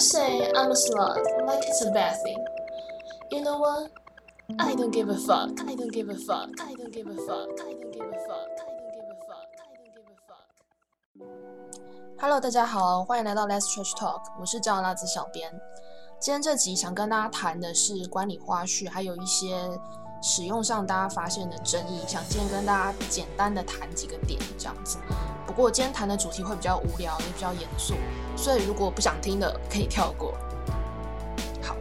[0.00, 2.42] You say I'm a slut, like it's a bad thing.
[3.30, 3.90] You know what?
[4.58, 5.60] I don't give a fuck.
[5.60, 6.48] I don't give a fuck.
[6.58, 7.50] I don't give a fuck.
[7.60, 8.48] I don't give a fuck.
[8.48, 9.50] I don't give a fuck.
[9.60, 10.48] I don't give a fuck.
[12.18, 15.52] Hello，大家好，欢迎来到 Let's Trash Talk，我是叫辣子小编。
[16.18, 19.54] 今天这集想跟大家谈的是管理花絮，还有一些
[20.22, 24.96] 使用上大家发现的争议，想今天跟大家简单的谈几个点，这样子。
[25.50, 27.94] 不过今天谈的主题会比较无聊，也比较严肃，
[28.36, 30.32] 所以如果不想听的可以跳过。
[31.60, 31.74] 好，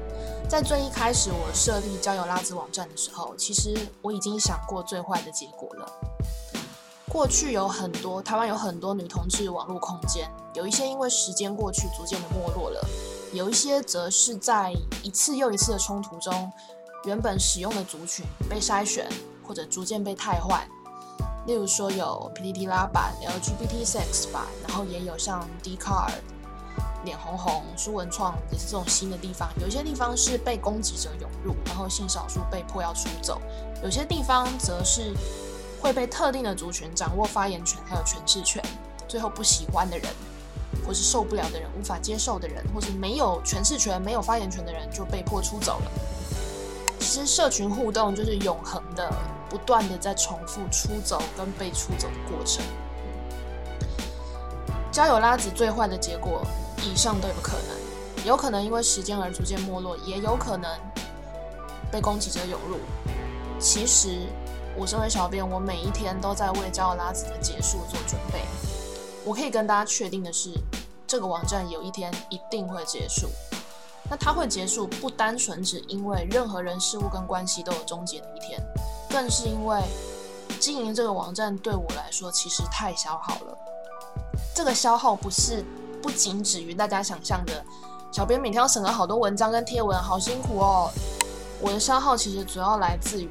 [0.49, 5.87] 在最一开始我设立交友拉子网站的时候，其实我已经想过最坏的结果了。
[7.07, 12.83] 过去有很多台湾有很多女同志网络空间，有一些因为时间过去逐渐的没落了，
[13.33, 16.51] 有一些则是在一次又一次的冲突中，
[17.05, 19.07] 原本使用的族群被筛选
[19.47, 20.67] 或者逐渐被汰换。
[21.45, 26.11] 例如说有 PPT 拉版、LGBT sex 版，然后也有像 D card
[27.03, 29.49] 脸红红、书文创也是这种新的地方。
[29.59, 33.39] 有些地方是被攻击者涌入，然后性少数被迫要出走；
[33.81, 35.13] 有些地方则是
[35.81, 38.61] 会被特定的族群掌握发言权还有诠释权，
[39.07, 40.11] 最后不喜欢的人，
[40.85, 45.91] 或是受不了的人、无法接受的人，或是没有诠释权、没有发言权的人就被迫出走了。
[47.09, 49.11] 其实社群互动就是永恒的。
[49.49, 52.63] 不断的在重复出走跟被出走的过程，
[54.91, 56.43] 交友拉子最坏的结果，
[56.83, 60.69] 以上都有可能，有可能因为时间而逐渐没落，也有可能
[61.91, 62.77] 被攻击者涌入。
[63.59, 64.27] 其实，
[64.77, 68.43] 我身为小编，我每一天都在为交友拉子的结束做准备。
[69.25, 70.51] 我可以跟大家确定的是，
[71.07, 73.27] 这个网站有一天一定会结束。
[74.09, 78.59] 那它会结束，不单纯只因为任何人事物跟关系都有终结的一天。
[79.09, 79.81] 更是因为
[80.59, 83.57] 经营这个网站对我来说其实太消耗了。
[84.55, 85.63] 这个消耗不是
[86.01, 87.63] 不仅止于大家想象的，
[88.11, 90.91] 小编每天要审核好多文章跟贴文，好辛苦哦。
[91.61, 93.29] 我的消耗其实主要来自于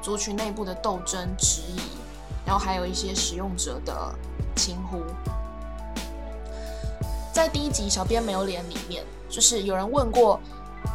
[0.00, 1.80] 族群内部的斗争、质疑，
[2.44, 4.14] 然后还有一些使用者的
[4.56, 5.02] 轻呼。
[7.32, 10.38] 在第一集小编没有脸里面，就是有人问过。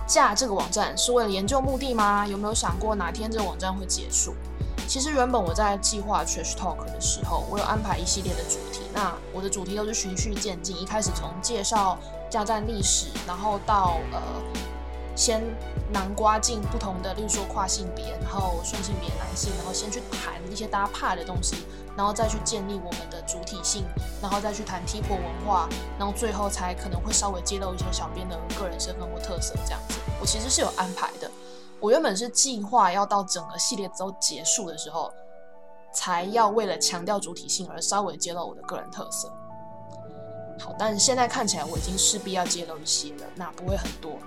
[0.06, 2.28] 架这个网站是为了研究目的吗？
[2.28, 4.34] 有没有想过哪天这个网站会结束？
[4.86, 8.82] 其实原本我在计划 Trash Talk 的时候，我有安排一系列的主题。
[8.94, 11.98] 那我的主题都是循序渐进，一开始从介绍
[12.30, 14.20] 架站历史，然后到呃
[15.18, 15.44] 先
[15.92, 21.58] 南瓜进不同的，例如说跨性别，然后顺性别男性，然后先去谈一些大家怕的东西。
[21.98, 23.84] 然后再去建立我们的主体性，
[24.22, 25.68] 然后再去谈 T 婆文化，
[25.98, 29.98] 然后最后才可能会稍微揭露一些小编的个人身份或特色这样子。
[30.22, 31.28] 我其实是有安排的，
[31.80, 35.12] 我原本是计划要到整个系列都结束的时候，
[35.92, 39.28] 才要为了强调主体性而稍微揭露我的个人特色。
[40.60, 44.20] 好，但现在看起来我已经势必要揭露一些了，那不会很多，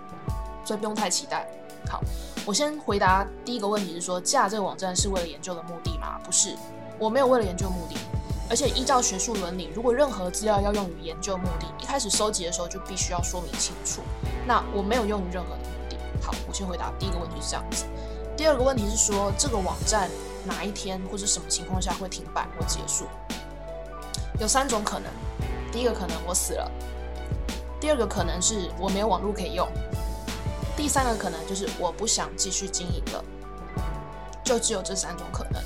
[0.71, 1.45] 所以不用太期待。
[1.91, 2.01] 好，
[2.47, 6.17] 我先回答第一个问题是说，架这个网站是为了研究的目的吗？
[6.23, 6.55] 不是。
[6.97, 7.97] 我没有为了研究目的，
[8.49, 14.01] 而且依照学术伦理，如果任何资料要用于研究目的，一开始收集的时候就必须要说明清楚。
[14.47, 15.97] 那我没有用于任何的目的。
[16.23, 17.85] 好，我先回答第一个问题是这样子。
[18.37, 20.09] 第二个问题是说，这个网站
[20.45, 23.07] 哪一天或者什么情况下会停摆或结束？
[24.39, 25.11] 有三种可能。
[25.73, 26.71] 第一个可能我死了，
[27.81, 29.67] 第二个可能是我没有网络可以用，
[30.81, 33.23] 第三个可能就是我不想继续经营了。
[34.43, 35.63] 就只有这三种可能。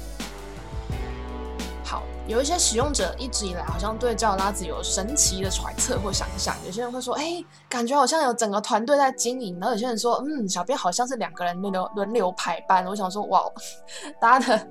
[1.85, 12.85] 好有一些使用者一直以来好像对交友拉子有神奇的揣测或想象，有些人会说，哎，感觉好像有整个团队在经营，然后有些人说，嗯，小编好像是两个人轮流轮流排班。
[12.85, 13.41] 我想说，哇，
[14.21, 14.69] 大家的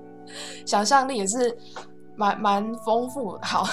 [0.66, 1.58] 想象力也是
[2.18, 3.40] 蛮蛮丰富。
[3.42, 3.64] 好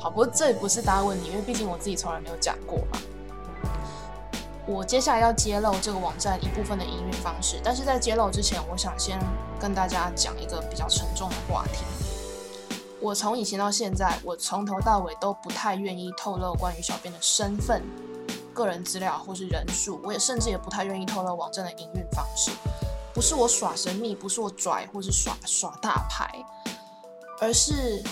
[0.00, 2.98] 好，不过这不是大家问题，因为毕竟我自己从来没有讲过嘛。
[4.66, 9.18] 我接下来要揭露这个网站一部分的营运方式，但是在揭露之前，我想先
[9.60, 11.84] 跟大家讲一个比较沉重的话题。
[12.98, 17.82] 我从以前到现在，我从头到尾都不太愿意透露关于小编的身份、
[18.54, 20.00] 个人资料或是人数。
[20.02, 22.50] 我也甚至也不太愿意透露网站的营运方式。
[23.12, 26.26] 不是我耍神秘，不是我拽，或是耍耍大牌，
[27.38, 28.02] 而是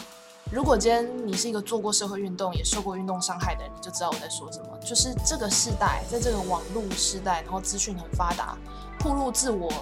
[0.52, 4.66] 如果今天你是一个做过社会运动、也受过运动伤害的人，你就知道我在说什么。
[4.84, 8.54] 就是这个时代，在这个网络时代，然后资讯很发达，
[8.98, 9.72] 铺路自我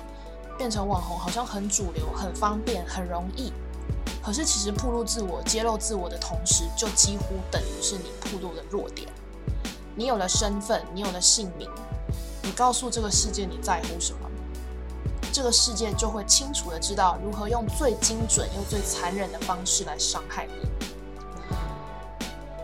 [0.57, 3.53] 变成网红，好像很主流、很方便、很容易。
[4.23, 9.09] 可是，其实铺露自我、揭露自我的同时，就几乎等于是你铺露的弱点。
[9.97, 11.69] 你有了身份，你有了姓名，
[12.45, 14.30] 你告诉这个世界你在乎什么，
[15.33, 20.69] 这个世界就会清楚的知道如何用最精准又最残忍的方式来伤害你。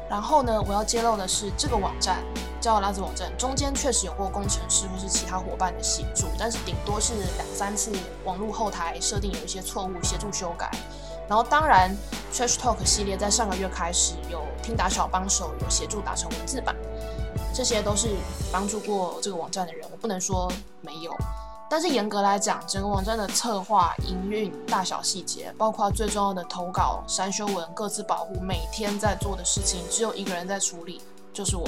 [0.09, 2.23] 然后呢，我要揭露的是，这个网站
[2.61, 7.91] 叫拉子网站中间确实有过工程师或是其他伙伴的协助，但是顶多是两三次
[8.25, 10.71] 网络后台设定有一些错误，协助修改。
[11.29, 11.91] 然后当然
[12.33, 16.77] ，Trash Talk 系列在上个月开始有听打小帮手有协助打成文字版，
[17.53, 18.11] 这些都是
[18.53, 20.49] 帮助过这个网站的人，我不能说
[20.83, 21.13] 没有。
[21.69, 31.03] 但是严格来讲，整个网站的策划、营运、大小细节，包括最重要的投稿、删修文、各自保护，每天在做的事情，只有一个人在处理，
[31.33, 31.67] 就是我。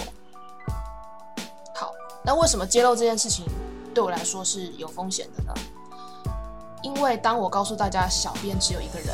[1.74, 1.90] 好，
[2.22, 3.44] 那为什么揭露这件事情
[3.92, 5.52] 对我来说是有风险的呢？
[6.82, 9.08] 因为当我告诉大家小编只有一个人，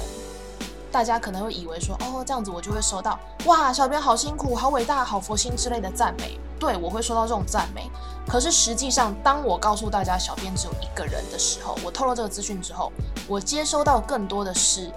[0.94, 6.38] 大家可能会以为说，哦，这样子我就会收到，哇，小编好辛苦、好伟大、好佛心之类的赞美。
[6.56, 7.90] 对，我会收到这种赞美。
[8.28, 12.92] 可是实际上，当我告诉大家小编只有一个人的时候，我透露这个资讯之后，
[13.26, 14.88] 我接收到更多的是：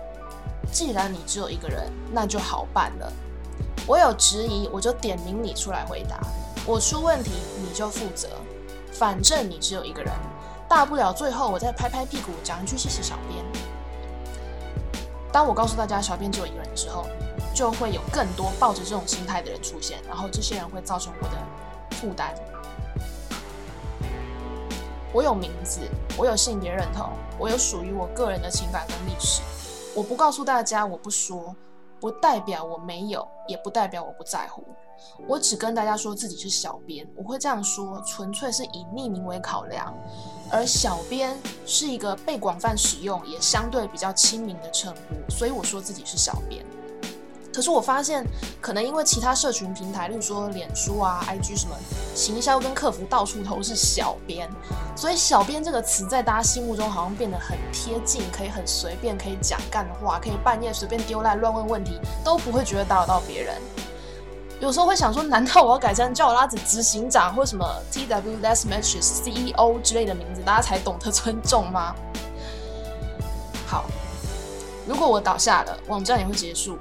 [0.72, 3.12] 既然你只有一个人，那就好办了。
[3.88, 6.20] 我有质疑，我就点名你出来回答。
[6.64, 8.30] 我出问题，你就负责。
[8.92, 10.14] 反正你只有一个人，
[10.70, 13.67] 大不了最后我再拍拍屁股讲一句谢谢小编。
[15.38, 17.06] 当我告诉大家小便只有一个人之后，
[17.54, 21.38] 就会有更多抱着这种心态的人出现，然后这些人会造成我的
[21.92, 22.34] 负担。
[25.14, 25.82] 我有名字，
[26.18, 29.44] 我有性别认同，我有属于我个人的情感跟历史。
[29.94, 31.56] 我不告诉大家，我不说，
[32.00, 34.66] 不代表我没有，也不代表我不在乎。
[35.28, 39.94] 我只跟大家说自己是小编，我会这样说，纯粹是以匿名为考量。
[40.50, 46.66] 而小编是一个被广泛使用，也相对比较亲民的称呼，所以我说自己是小编。
[47.54, 48.24] 可是我发现，
[48.62, 51.76] 可能因为其他社群平台，例如说脸书啊、IG 什么，
[52.14, 54.48] 行销跟客服到处都是小编，
[54.96, 63.60] 所以“小编”这个词在大家心目中好像变得很贴近，可以很随便，可以讲干话，可以半夜随便丢赖乱问问题，都不会觉得打扰到别人。
[64.60, 71.94] 有时候会想说，难道我要改成叫我拉子执行长或什么 TW Less Matches CEO 之类的名字，大家才懂得尊重吗？
[73.68, 73.86] 好，
[74.88, 76.80] 如果我倒下了，网站也会结束。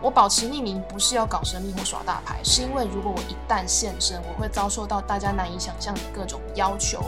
[0.00, 7.04] 我保持匿名不是要搞神秘或耍大牌，是因为如果我一旦现身，我会遭受到大家难以想象的各种要求、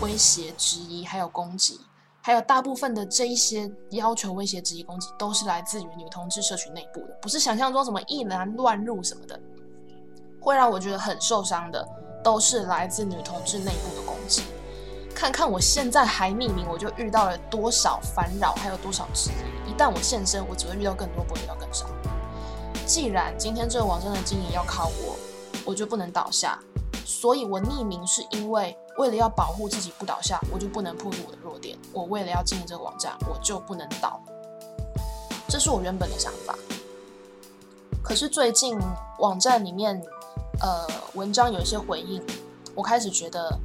[0.00, 1.78] 威胁、质疑，还有攻击。
[2.28, 9.40] 还有大部分的这一些要求、威胁、质疑、攻击，都是来自于女同志社群内部的，不是想象中什么一男乱入什么的。
[10.38, 11.88] 会让我觉得很受伤的，
[12.22, 14.42] 都是来自女同志内部的攻击。
[15.14, 19.70] 看看我现在还匿名，我就遇到了多少烦扰，还有多少质疑。
[19.70, 21.86] 一旦我现身，我只会遇到更多，不会遇到更少。
[22.84, 25.16] 既然今天这个网站的经营要靠我，
[25.64, 26.58] 我就不能倒下。
[27.08, 31.78] 所以我匿名是因为为了要保护自己不倒下，我就不能暴露我的弱点。
[31.90, 34.20] 我为了要经营这个网站，我就不能倒。
[35.48, 36.54] 这是我原本的想法。
[38.02, 38.78] 可是最近
[39.20, 39.98] 网站里面，
[40.60, 42.22] 呃，文章有一些回应，
[42.74, 43.58] 我开始觉得。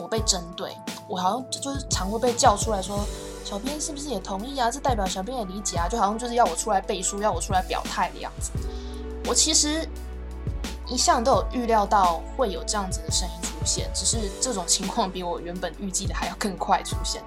[0.00, 0.76] 我被针对，
[1.08, 3.00] 我好像就是常会被叫出来说，
[3.44, 4.70] 小编是不是也同意啊？
[4.70, 5.88] 这代表小编也理解啊？
[5.88, 8.52] 就好像就是要我出来背书，要我出来表态的样子。
[9.26, 9.84] 我其实
[10.88, 17.22] 一向都有预料到会有这样子的声音出现，只是这种情况比我原本预计的还要更快出现。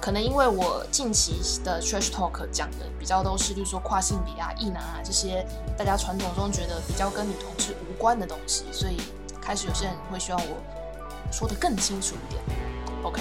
[0.00, 5.46] 可能因为我近期的 trash talk 讲的比较都是，就是说跨性别啊、异男啊这些
[5.76, 8.96] 大家传统中觉得比较跟女同志无关的东西，所以
[9.40, 10.56] 开始有些人会希望我。
[11.30, 12.42] 说的更清楚一点
[13.02, 13.20] ，OK，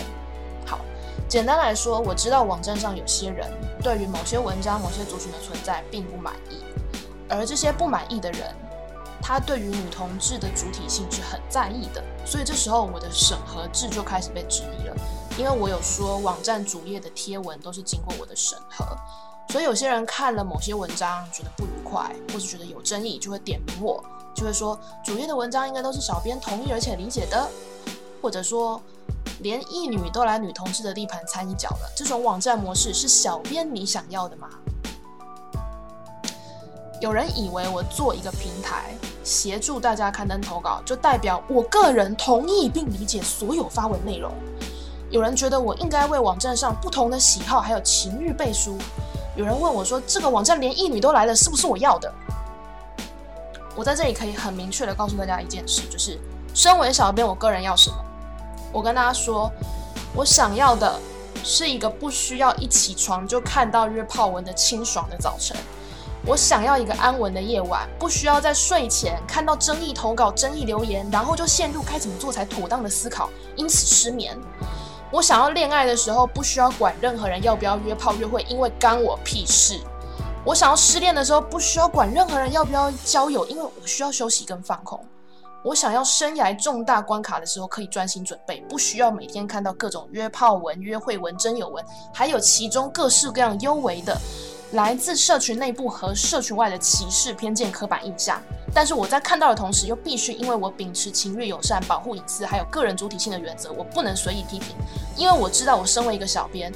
[0.66, 0.80] 好，
[1.28, 3.52] 简单来说，我知道网站上有些人
[3.84, 6.64] 对于某些文章、某些族群的存在并不满意，
[7.28, 8.56] 而这些不满意的人，
[9.22, 14.96] 他对于女同志的主体性是很在意的，所以这时候我的审核制就开始被质疑了，
[15.38, 18.86] 因为我有说网站主页的贴文都是经过我的审核，
[19.50, 24.04] 所以有些人看了某些文章觉得不愉快，或是觉得有争议，就会点名我，
[24.36, 27.50] 就会说主页的文章应该都是小编同意而且理解的。
[28.20, 28.82] 或者说，
[29.42, 34.50] 连异女都来女同志的地盘掺一脚了，这种网站模式是小编你想要的吗？
[37.00, 38.92] 有人以为我做一个平台
[39.24, 44.32] 协助大家刊登投稿，就代表我个人同意并理解所有发文内容。
[45.12, 48.78] 有人觉得我应该为网站上不同的喜好还有情欲背书。
[49.36, 52.12] 有人问我说：“这个网站连艺女都来了，是不是我要的？”
[53.76, 56.20] 我在这里可以很明确的告诉大家一件事，就是
[56.56, 57.96] 身为小编，我个人要什么。
[58.74, 59.52] 我跟大家说，
[60.16, 61.00] 我想要的
[61.44, 65.56] 是一个不需要一起床就看到约炮文的清爽的早晨。
[66.26, 74.38] 我想要一个安稳的夜晚，不需要在睡前看到争议投稿、争议留言，然后就陷入该怎么做才妥当的思考，因此失眠。
[75.10, 79.80] 我想要恋爱的时候不需要管任何人要不要约炮约会，因为干我屁事。
[80.44, 85.00] 我想要失恋的时候不需要管任何人要不要交友，因为我需要休息跟放空。
[85.64, 91.84] 我想要生涯重大关卡的时候可以专心准备，不需要每天看到各种约炮文、约会文、真有文，
[92.14, 94.18] 还有其中各式各样优为的
[94.74, 98.42] 来自社群内部和社群外的歧视、偏见、刻板印象。
[98.74, 104.76] 但是我在看到的同时，又必须因为我秉持情欲友善、保护隐私还有个人主体性的原则，我不能随意批评，
[105.16, 106.72] 因为我知道我身为一个小编，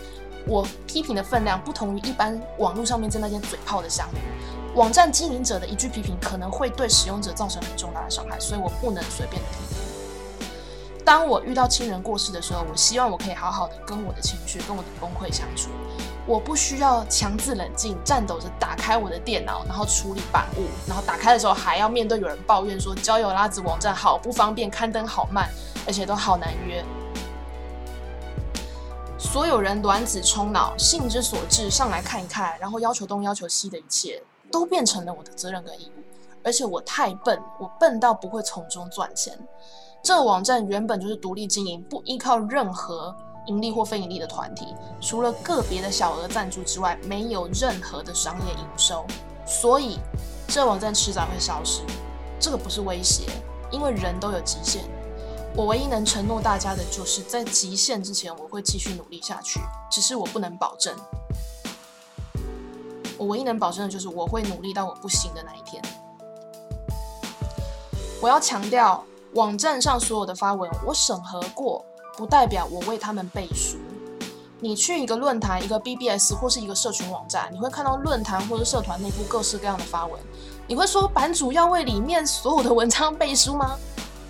[0.48, 4.20] 我批评的分量不同于一般网络上面在那些嘴炮的项目。
[4.74, 9.82] 网站经营者的一句批评可能会对使用者造成很重大的伤害，所以我不能随便的批评。
[11.04, 15.70] 当我遇到亲人过世的时候，我希望我可以好好的跟我的情绪、跟我的崩溃相处。
[16.32, 25.50] 我不需要强自冷静，颤抖着打开我的电脑，然后处理版务，然后打开的时候还要面对有人抱怨说交友拉子网站好不方便，刊登好慢，
[25.86, 26.82] 而且都好难约。
[29.20, 34.24] 所有人卵子冲脑，性之所至，上来看一看，然后要求东要求西的一切。
[34.50, 36.02] 都变成了我的责任跟义务，
[36.44, 39.38] 而且我太笨，我笨到不会从中赚钱。
[40.04, 43.16] 这个网站原本就是独立经营，不依靠任何
[43.48, 49.06] 盈利或非盈利的团体，除了个别的小额赞助之外，没有任何的商业营收。
[49.46, 49.98] 所以，
[50.48, 51.82] 这网站迟早会消失。
[52.40, 53.24] 这个不是威胁，
[53.72, 54.84] 因为人都有极限。
[55.56, 59.60] 我唯一能承诺大家的就是在极限之前，我会继续努力下去。
[59.92, 60.96] 只是我不能保证。
[63.18, 65.84] 我唯一能保证的就是我会努力到我不行的那一天。
[68.22, 71.86] 我要强调，网站上所有的发文我审核过，
[72.22, 73.78] 不代表我为他们背书。
[74.60, 80.22] 你去一个论坛、一个 BBS 或是一个社群网站，你会看到论坛或者社团内部各式各样的发文。
[80.68, 83.76] 你会说版主要为里面所有的文章背书吗？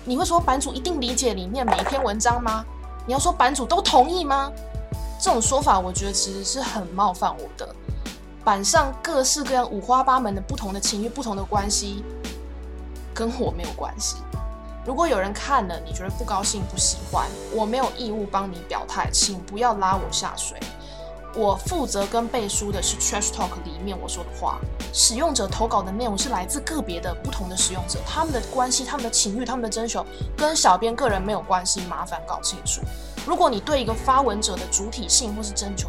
[0.06, 2.64] 你会说版主一定理解里面每一篇文章吗？
[3.06, 4.50] 你要说版主都同意吗？
[5.20, 7.76] 这种说法，我觉得其实是很冒犯我的。
[8.42, 12.02] 板上各式各样、五花八门的不同的情欲、不同的关系，
[13.12, 14.16] 跟我没有关系。
[14.84, 20.58] 如果有人看了，你觉得不高兴、不喜欢，我没有义务帮你表态，请不要拉我下水。
[21.34, 24.58] 我负责跟背书的是 Trash Talk 里面我说的话。
[24.92, 30.04] 使用者投稿的内容是来自个别的不同的使用者，他们的关系、他们的情欲、他们的征求，
[30.36, 32.82] 跟小编个人没有关系，麻烦搞清楚。
[33.24, 35.88] 如果你对一个发文者的主体性或是征求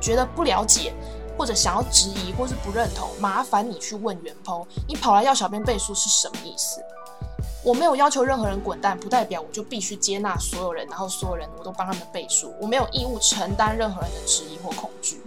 [0.00, 0.94] 觉得不了解，
[1.36, 4.66] 或者想要质疑，或是不认同，麻烦你去问原 po。
[4.88, 6.80] 你跑来要小编背书是什么意思？
[7.64, 12.52] 我没有要求任何人滚蛋，不代表我就必须接纳所有人，然后所有人我都帮他们背书。
[12.60, 15.22] 我没有义务承担任何人的质疑或恐惧。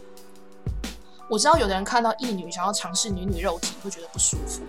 [1.30, 4.62] 我知道有的人看到异女想要尝试女女肉体会觉得不舒服，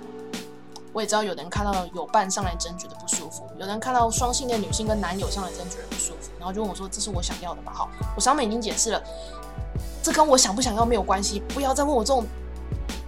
[0.92, 9.02] 我也知道有的人看到有伴上来争觉得不舒服，有人看到双性恋女性跟男友上来争觉得不舒服，然后就问我说：“这是我想要的吗？”好，我上面已经解释了。
[10.02, 12.24] 这跟我想不想要没有关系，不要再问我这种，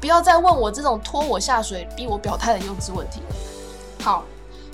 [0.00, 3.22] 不要再问我这种拖我下水、逼我表态的幼稚问题。
[4.02, 4.24] 好，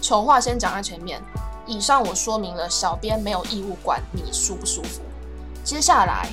[0.05, 1.19] 丑话先讲在前面。
[1.65, 5.01] 以上我说明了，小编没有义务管你舒不舒服。
[5.65, 6.29] 接下来，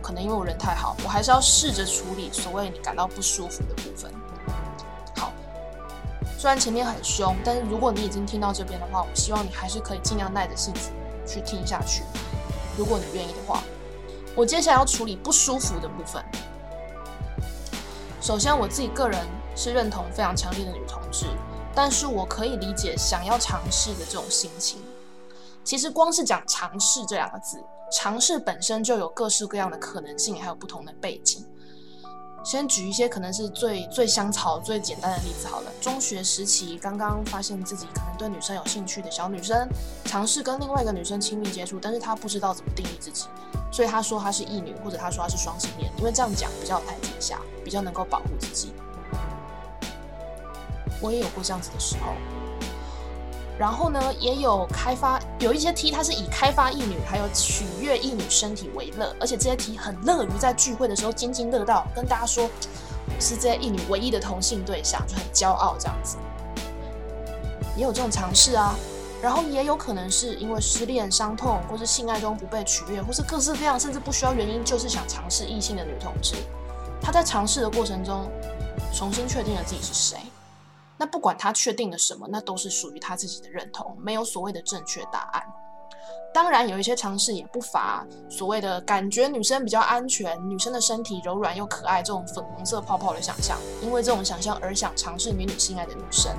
[0.00, 4.10] 可能因为我人太好，我还是要试着处理所谓你感到不舒服的部分。
[5.18, 5.30] 好，
[6.38, 10.88] 虽然前面很凶，但是如果你已经听到这边的话，我希望你还是可以尽量耐着性子
[11.26, 12.02] 去听下去。
[12.78, 13.62] 如果你愿意的话。
[14.36, 16.24] 我接下来要处理不舒服的部分。
[18.22, 19.18] 首先，我自己个人
[19.56, 21.26] 是认同非常强烈的女同志，
[21.74, 24.80] 但是我可以理解想要尝试的这种心情。
[25.62, 27.62] 其实，光是讲“尝试”这两个字，
[27.92, 31.46] 尝试本身就有各式各样的可能性，还有不同的背景。
[32.42, 35.70] 先举一些可能是最最香草、最简单的例子好了。
[35.78, 39.68] 中学时期刚刚发现自己可能对女生有兴趣的小女生，
[40.06, 43.26] 尝试跟另外一个女生亲密接触，但是她不知道怎么定义自己，
[43.70, 48.72] 所以她说她是异女，或者她说她是双性恋，因为这样讲比较有台阶下，比较能够保护自己。
[51.00, 52.12] 我也有过这样子的时候。
[53.58, 62.48] 然后呢，也有开发有一些 T，它是以开发异女还有取悦异女身体为乐，而且这些 T 很乐于在聚会的时候津津乐道，跟大家说
[63.18, 66.16] 是这些异女唯一的同性对象，就很骄傲这样子。
[67.76, 68.74] 也有这种尝试啊，
[69.20, 76.34] 然后也有可能是因为失恋伤痛，或是性爱中不被取悦，或是各式各样甚至不需要原因，就是想尝试异性的女同志，
[77.02, 78.26] 她在尝试的过程中
[78.94, 80.16] 重新确定了自己是谁。
[81.00, 85.42] 那不管他确定了什么，那都是属于他自己的认同，没有所谓的正确答案。
[86.34, 96.30] 当然，有一些尝试也不乏所谓的感觉女生比较安全，女生的身体柔软又可爱这种粉红色泡泡的想象，因为这种想象而想尝试女女性爱的女生。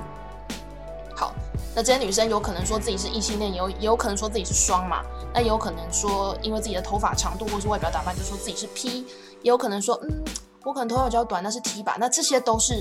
[1.16, 1.34] 好，
[1.74, 5.02] 那这些女生有可能说自己是异性恋，有也有可能说自己是双嘛，
[5.34, 9.00] 那也有可能说因为自己的头发长度或是外表打扮就说自己是 P，
[9.42, 10.22] 也有可能说嗯，
[10.62, 12.80] 我可能头发比较短，那是 T 吧，那这些都是。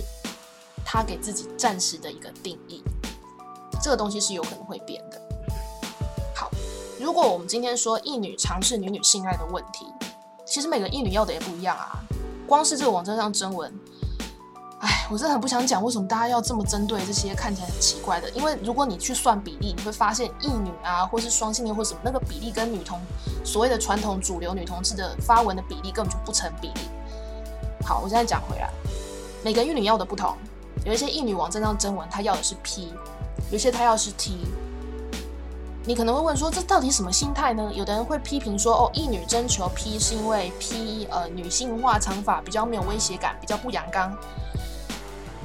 [0.85, 2.83] 他给自己暂时的一个定义，
[3.81, 5.21] 这个东西是有可能会变的。
[6.35, 6.49] 好，
[6.99, 9.85] 如果我们今天说一女尝试女女性爱的问题，
[10.45, 11.99] 其实每个一女要的也不一样啊。
[12.47, 13.73] 光是这个网站上征文。
[14.81, 22.99] 哎，我真的很不想讲为什么大家要这么针对这些看起来很奇怪的，因为如果你去算比例，你会发现异女啊，或是双性恋或什么，那个比例跟女同
[23.45, 26.81] 所谓的传统主流女同志的发文的比例根本就不成比例。
[27.85, 28.71] 好，我现在讲回来，
[29.43, 30.35] 每个异女要的不同，
[30.83, 32.93] 有一些异女网站上征文，她要的是 P，
[33.51, 34.37] 有些她要是 T。
[35.83, 37.71] 你可能会问说，这到底什么心态呢？
[37.73, 44.15] 有的人会批评说，哦，异女征求 P 是因为 P 呃女性化长发比较没有威胁感，比较不阳刚。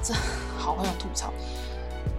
[0.02, 0.12] 这
[0.58, 1.32] 好很有吐槽，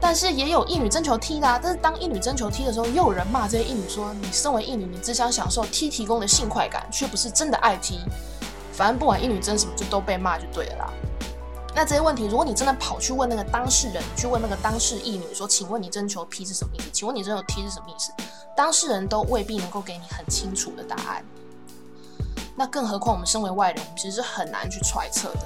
[0.01, 1.59] 但是也有一女征求 T 的啊。
[1.62, 8.00] 但是当一女征求 T 的时候，又有人骂这些一女说：“你身为一女，你只想享受 T 提供的性快感，却不是真的爱 T。”
[8.74, 10.93] 反正不管一女征什么，就都被骂就对了啦。
[11.77, 16.89] 那这些问题，如果你真的跑去问那个当事人，去问那个当事一女说：“请问你征求 P 是什么意思？
[16.91, 18.12] 请问你征求 T 是什么意思？”
[18.57, 21.24] 当事人都未必能够给你很清楚的答案。
[22.55, 25.41] 那更何况我们身为外人，其实是很难去揣测的。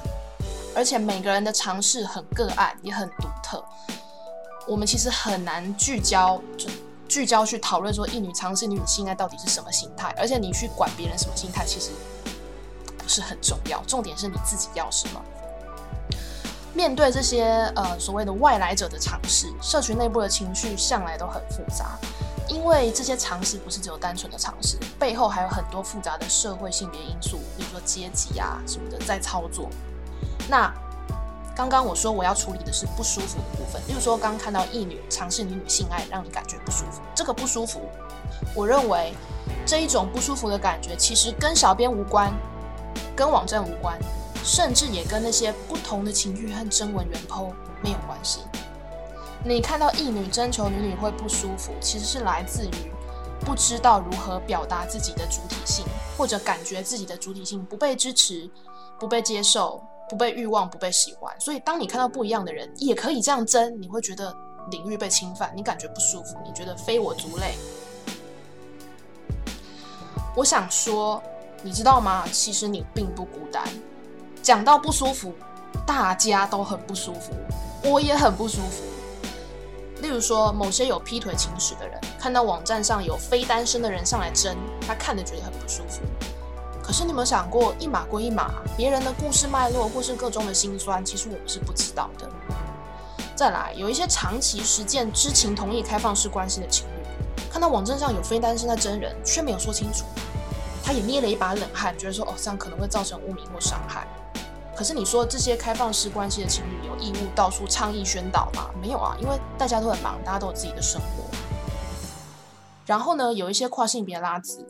[0.73, 3.61] 而且每个人的尝试很个案，也很独特。
[4.65, 6.69] 我们其实很难聚焦，就
[7.09, 10.15] 聚焦去讨论说，一女尝试女性爱到底是什么心态。
[10.17, 11.89] 而且你去管别人什么心态，其实
[12.97, 13.83] 不是很重要。
[13.85, 15.21] 重点是你自己要什么。
[16.73, 21.97] 面对这些呃所谓的外来者的尝试，社群内部的情绪向来都很复杂，
[22.47, 29.69] 因为这些尝试不是只有单纯的尝试，背后还有很多复杂的社会性别因素，比如说阶级啊什么的在操作。
[30.49, 30.73] 那
[31.53, 37.01] 刚刚我说我要处理的是不舒服的部分，例如说刚看到异女尝试女女性爱，让你感觉不舒服。
[37.13, 37.81] 这个不舒服，
[38.55, 39.13] 我认为
[39.65, 42.33] 这一种不舒服的感觉其实跟小编无关，
[43.15, 43.99] 跟网站无关，
[44.43, 47.51] 甚至也跟那些不同的情绪和征文源剖
[47.83, 48.41] 没有关系。
[49.43, 52.91] 你看到异女征求女女会不舒服，其实是来自于
[53.41, 55.85] 不知道如何表达自己的主体性，
[56.17, 58.49] 或者感觉自己的主体性不被支持、
[58.99, 59.83] 不被接受。
[60.09, 64.35] 不被欲望，不被喜欢，所以当你看到不一样的人也可以这样争，你会觉得
[64.69, 67.55] 领域被侵犯，你感觉不舒服，你觉得非我族类。
[70.35, 71.23] 我想说，
[71.63, 72.25] 你知道吗？
[72.29, 73.63] 其实你并不孤单。
[74.41, 75.33] 讲到不舒服，
[75.85, 77.31] 大家都很不舒服，
[77.83, 78.83] 我也很不舒服。
[80.01, 86.01] 例如说，某些有劈腿情史的人，看到网站上有非单身的人上来争，他看着觉得很不舒服。
[86.81, 92.27] 可是你有没有想过，一码归一码，别人的故事脉络或是各中的辛酸，其实我们是不知道的。
[93.35, 100.03] 再来，有一些长期实践知情同意开放式关系的情侣，看到网站上有非单身的真人，却没有说清楚，
[100.83, 104.07] 他也捏了一把冷汗，觉得说哦，这样可能会造成污名或伤害。
[104.81, 108.71] 可是你说这些开放式关系的情侣有义务到处倡议宣导吗？
[108.81, 111.29] 没有啊，因为大家都很忙，大家都有自己的生活。
[112.87, 114.65] 然后呢，有一些跨性别拉子。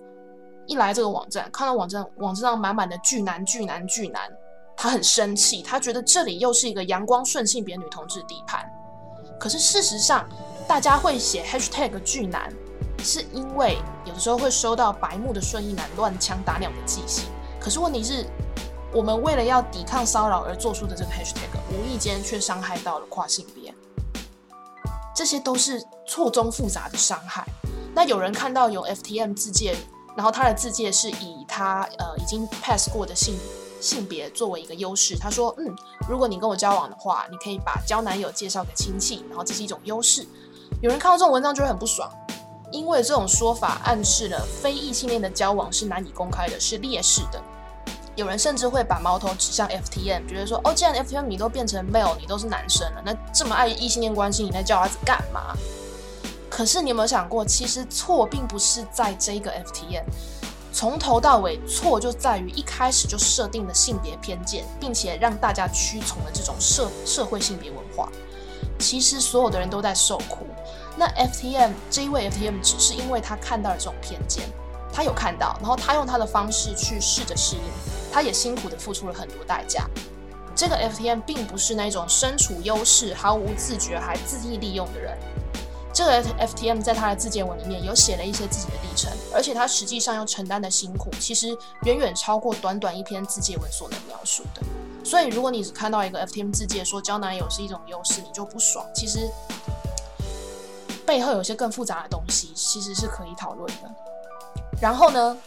[0.67, 4.30] 一来这个网站，看到网站网站上满满的巨男巨男巨男，
[4.76, 8.69] 他很生气，他觉得这里又是一个阳光顺性别女同志地盘。
[9.39, 10.28] 可是事实上，
[10.67, 12.54] 大家会写 hashtag 巨男，
[13.02, 17.30] 是因为有的时候会收到白目的顺义男乱枪打鸟的寄信。
[17.62, 18.26] 可是问题是，
[18.93, 23.73] 我们为了要抵抗骚扰而做出的这个 hashtag，无意间却伤害到了跨性别，
[25.15, 27.45] 这些都是错综复杂的伤害。
[27.93, 29.75] 那有人看到有 FTM 自介。
[30.13, 33.34] 然后他的自荐是以他呃已经 pass 过的性
[33.80, 35.17] 性别作为一个优势。
[35.17, 35.73] 他说，嗯，
[36.10, 40.27] 如果你跟我交往的话，你可以把交男友介绍给亲戚，然后这是一种优势。
[40.82, 42.12] 有人看到这种文章就会很不爽，
[42.73, 47.41] 因为这种说法暗示了非异性恋的交往是难以公开的，是劣势的。
[48.15, 55.56] 有人甚至会把矛头指向 FTM，觉得说，哦，既然 FTM 你都变成 male，你都是男生了，那这么爱异性恋关系，你在叫他干嘛？
[56.50, 60.04] 可是你有没有想过，其实错并不是在这个 FTM，
[60.74, 68.10] 从头到尾错就在于一开始就设定了性别偏见，并且让大家屈从了这种社社会性别文化。
[68.78, 70.45] 其实所有的人都在受苦。
[70.97, 74.43] 那 FTM 这一位 FTM 只是因为他看到了这种偏见，
[74.91, 77.62] 他有看到，然后他用他的方式去试着适应，
[78.12, 79.88] 他也辛苦的付出了很多代价。
[80.56, 85.17] 这个 FTM 并不是那种身处优势、毫无自觉还恣意利用的人。
[85.93, 94.62] 这个 FTM 在他的自荐文里面有写了一些自己的历程，而且他实际上要承担的辛苦，其实远远超过短短一篇自荐文所能描述的。
[95.04, 99.30] 所以，如果你只看到一个 FTM 自荐说交男友是一种优势，你就不爽，其实
[101.06, 103.89] 背后有些更复杂的东西，其实是可以讨论的。
[104.82, 105.38] 然后呢，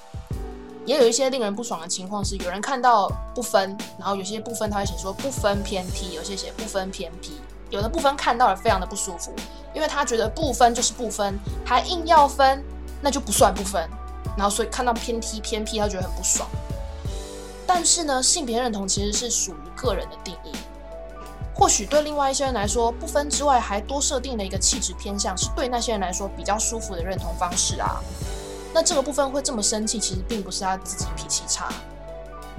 [0.87, 9.33] 也有一些令人不爽的情况是，有人看到不分，然后有些部分他会写说不分偏 T，有些写不分偏 P，有的部分看到了非常的不舒服，
[9.75, 12.63] 因为他觉得不分就是不分，还硬要分，
[13.01, 13.89] 那就不算不分，
[14.37, 16.49] 然后所以看到偏 T 偏 P，他觉得很不爽。
[17.67, 20.53] 但是呢，性别认同其实是属于个人的定义。
[21.57, 28.03] 或许对另外一些人来说，不分之外还多设定了一个气质偏向，是对那些人来说比较舒服的认同方式啊。
[28.75, 31.73] 那这个部分会这么生气，其实并不是他自己脾气差，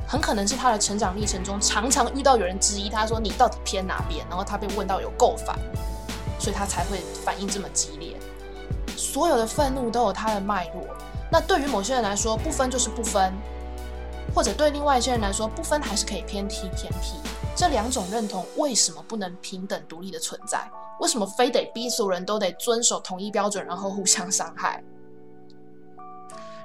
[0.08, 5.60] 很可能是他的成长历程中常常遇到有人质疑他说你到底偏哪边，然后他被问到有够烦，
[6.39, 8.15] 所以他才会反应这么激烈。
[8.95, 10.82] 所有的愤怒都有它的脉络。
[11.30, 13.34] 那对于某些人来说，不分就是不分。
[14.34, 17.15] 或者对另外一些人来说，不分还是可以偏 T 偏 P，
[17.56, 20.69] 这两种认同为什么不能平等独立的存在？
[20.99, 24.84] 为什么非得逼所有人都得遵守统一标准，然后互相伤害？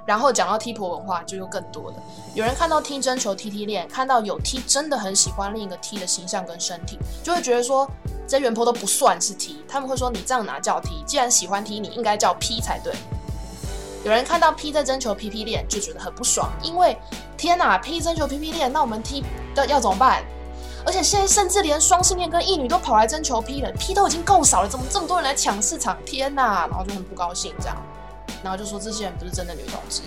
[0.05, 1.97] 然后讲到 T 婆文化就又更多了。
[2.33, 7.89] 有人看到 T 征求 T T 恋，看到有 T 真的很喜欢另一个 T 的形象跟身体，就会觉得说
[8.27, 11.03] 这原婆都不算是 T，他们会说你这样哪叫 T？
[11.05, 12.93] 既然喜欢 T，你应该叫 P 才对。
[14.03, 16.97] 有人看到 P 在征求 P P 恋，就觉得很不爽，因为
[17.37, 20.23] 天哪，P 征求 P P 恋，那我们 T 的要怎么办？
[20.83, 25.95] 而且现在甚至连双性恋跟异女都跑来征求 P 了，P 都已经够少了，怎么这么多人来抢市场？
[26.03, 27.77] 天哪，然后就很不高兴这样，
[28.43, 30.01] 然后就说这些人不是真的女同志。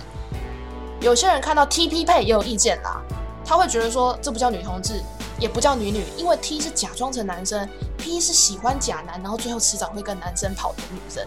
[1.01, 3.01] 有些人看到 T P 配也有意见啦，
[3.45, 5.01] 他会觉得说这不叫女同志，
[5.39, 7.67] 也不叫女女，因为 T 是假装成男生
[7.97, 11.25] ，P 是喜欢假男，然后最后迟早会跟男生跑的女生。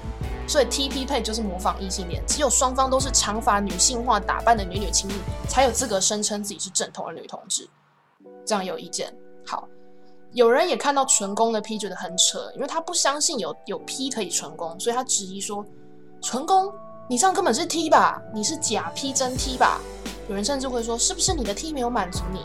[0.48, 5.14] 所以 T P 配就是模仿异性恋，只有双方都是长发女性化打扮的女女情侣，
[5.46, 7.68] 才有资格声称自己是正统的女同志。
[8.46, 9.14] 这样有意见？
[9.46, 9.68] 好，
[10.32, 15.62] 有人也看到纯公的 P 觉得很扯，因为他不相信有有 P 可以纯公，所以他质疑说：
[16.22, 16.72] 纯公，
[17.10, 18.20] 你这样根本是 T 吧？
[18.34, 19.80] 你是假 P 真 T 吧？
[20.28, 22.42] 有人甚至会说：是不是你的 T 没有满足你？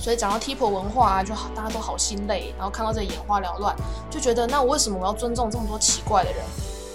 [0.00, 3.76] 所以讲到 T 婆文化啊，就大家都好心累，然后看到这眼花缭乱，
[4.10, 6.44] 就觉得那我为什么我要尊重这么多奇怪的人？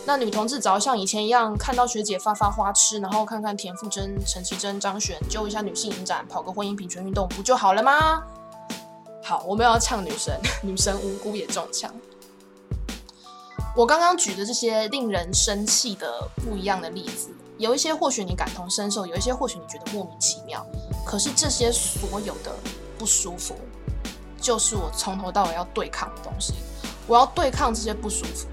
[0.05, 8.21] 那女同志只要像以前一样，看到学姐发发花痴，然后看看田馥甄、陈绮贞、张悬，揪一下女性影展，跑个婚姻平权运动，不就好了吗？
[9.23, 11.89] 好，我们要呛女神，女神无辜也中枪。
[13.79, 20.65] 我刚刚举的这些令人生气的不一样的例子，有一些或许你感同身受，有一些或许你觉得莫名其妙，
[21.05, 22.53] 可是这些所有的。
[22.97, 23.55] 不舒服，
[24.41, 26.55] 就是我从头到尾要对抗的东西。
[27.07, 28.49] 我要对抗这些不舒服。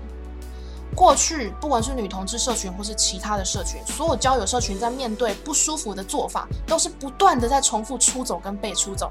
[0.95, 9.11] 过去，不管是女同志社群或是其他的社群，所有交友社群在面对不舒服的做法，都是不断的在重复出走跟被出走，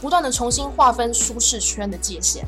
[0.00, 2.46] 不断的重新划分舒适圈的界限。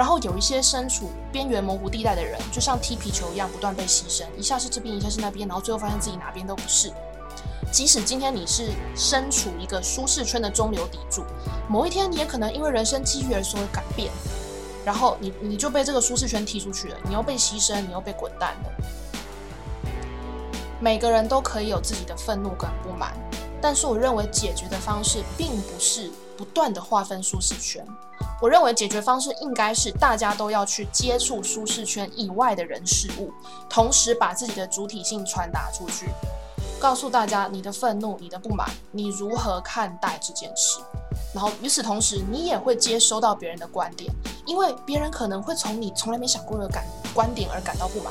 [0.00, 6.90] 然后有一些身处边缘模糊地带的人，就像踢皮球一样，不断被牺牲，一下是这边，一下是那边，然后最后发现自己哪边都不是。
[7.70, 11.22] 即使今天你是身处一个舒适圈的中流砥柱，
[11.68, 14.10] 某一天你也可能因为人生机遇而所改变，
[14.86, 18.70] 然后你你就被这个舒适圈踢出去了，你又被牺牲，你又被滚蛋了。
[20.80, 23.14] 每个人都可以有自己的愤怒跟不满，
[23.60, 27.86] 但是我认为解决的方式并不是不断的划分舒适圈，
[28.40, 33.30] 我认为解决方式应该是大家都要去接触舒适圈以外的人事物，
[33.68, 36.08] 同时把自己的主体性传达出去。
[36.80, 40.78] 告诉大家你的愤怒、你的不满，你如何看待这件事。
[41.34, 44.10] 然后与此同时，你也会接收到别人的观点，
[44.46, 48.10] 因为别人可能会从你从来没想过的感观点而感到不满，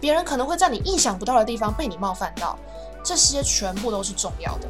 [0.00, 2.58] 别人可能会在你意想不到的地方被你冒犯到，
[3.04, 4.66] 这些全部都是重要的。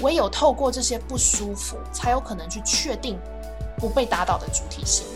[0.00, 3.20] 唯有透过这些不舒服，才有可能去确定
[3.78, 5.06] 不被打倒的主体性。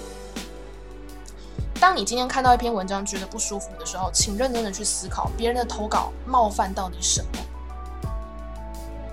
[1.78, 7.28] 当你今天看到一篇文章觉得不舒服的时候，请认真的去思考别人的投稿冒犯到你什么。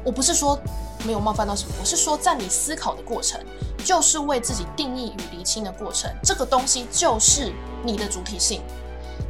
[0.03, 0.57] 我不是说
[1.05, 3.39] 没有冒犯到什么，我是说在你思考的过程，
[3.85, 6.09] 就是为自己定义与厘清的过程。
[6.23, 7.53] 这个东西就是
[7.83, 8.61] 你的主体性。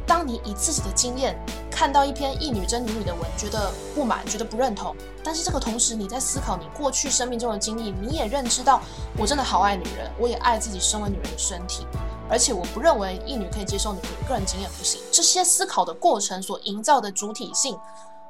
[0.06, 1.38] 当你以自己的经验
[1.70, 8.80] 看到一篇一女真女女的文，觉得不满，觉得不认同，但是这个同时你在思考你过去生命中的经历，你也认知到
[9.18, 11.86] 我真的好爱女人，我也爱自己身为女人的身体。
[12.28, 14.98] 而且我不认为一女可以接受你的个人经验不行。
[15.12, 17.78] 这些思考的过程所营造的主体性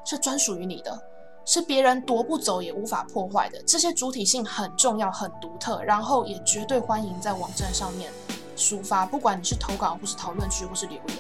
[0.05, 1.01] 是专属于你的，
[1.45, 3.63] 是别人夺不走也无法破坏的。
[3.65, 8.13] 这些主体性很重要、很独特，然后也绝对欢迎在网站上面
[8.57, 11.17] 抒发，不管你是投稿或是讨论区或是留言。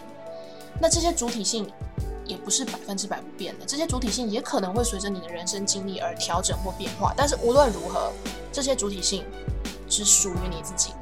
[0.80, 1.70] 那这些主体性
[2.26, 7.12] 也不是百分之百不变的，这些主体性也可能会随着你的人生经历而调整或变化。
[7.16, 8.12] 但是无论如何，
[8.52, 9.24] 这些主体性
[9.88, 10.92] 只属于你自己。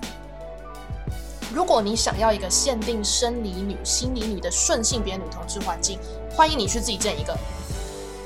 [1.54, 5.98] 如果你想要一个限定生理女、心理女的顺性别女同志环境，
[6.34, 7.36] 欢迎你去自己建一个。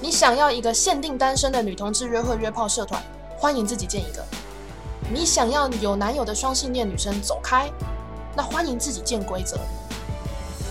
[0.00, 3.02] 你想要一个限定单身的女同志约会约炮社团，
[3.38, 4.24] 欢迎自己建一个。
[5.12, 7.70] 你想要有男友的双性恋女生走开，
[8.36, 9.58] 那欢迎自己建规则。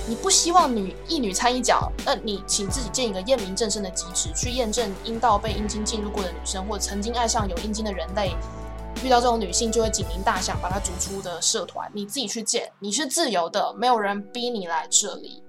[0.08, 8.36] 你不希望女一女参一脚，那你请自己建一个验明正身的机制，去验证阴道被阴茎进入过的女生，或曾经爱上有阴茎的人类，
[9.04, 15.42] 遇到这种女性就会警铃大响，把她逐出的社团，你自己去建，你是自由的，没有人逼你来这里。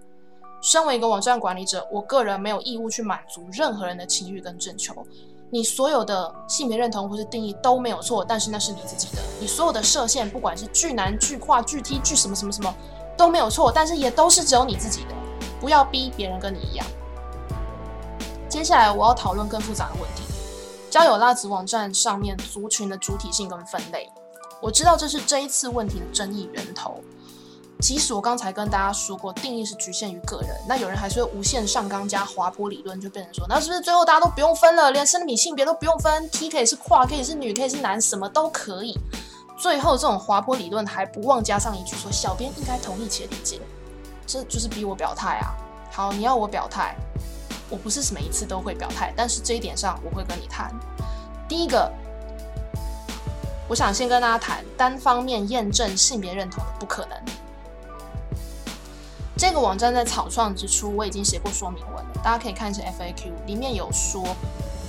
[0.62, 5.06] 身为一个网站管理者，我个人没有义务去满足任何人的情欲跟征求。
[5.50, 9.22] 你所有的性别认同或是定义都没有错，但是那是你自己的。
[9.38, 12.74] 你所有的设限，不管是巨男、巨跨、巨 T、巨什么什么什么，
[13.16, 15.14] 都没有错，但是也都是只有你自己的。
[15.60, 16.86] 不要逼别人跟你一样。
[18.48, 20.22] 接下来我要讨论更复杂的问题：
[20.90, 24.08] 交友拉子网站上面族群的主体性跟分类。
[24.60, 27.00] 我知道这是这一次问题的争议源头。
[27.78, 38.98] 即使我刚才跟大家说过，定义是局限于个人，那有人还是会无限上纲加滑坡理论，就变成说，那是不是最后大家都不用分了，连生理性别都不用分？T 可以是跨，可以是女，可以是男，什么都可以。
[39.56, 43.60] 最后这种滑坡理论还不忘加上一句说，小编应该同意且理解，
[44.26, 45.54] 这就是逼我表态啊。
[45.90, 46.94] 好，你要我表态，
[47.70, 50.70] 我不是每一次都会表态，但是这一点上我会跟你谈。
[51.48, 51.90] 第一个，
[53.66, 57.18] 我想先跟大家谈单方面验证性别认同的不可能。
[59.38, 64.22] 这个网站在草创之初，我已经写过说明文了，大家可以看一下 FAQ，里面有说，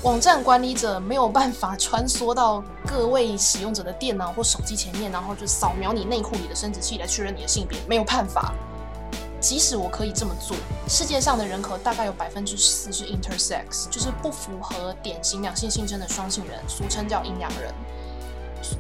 [0.08, 8.54] 网站管理者没有办法穿梭到各位使用者的电脑或手机前面，然后就扫描你内裤里的生殖器来确认你的性别，没有办法。
[9.42, 10.56] 即使我可以这么做，
[10.88, 17.74] 世界上的人口大概有百分之四是 intersex，就是不符合典型两性性征的双性人，俗称叫阴阳人。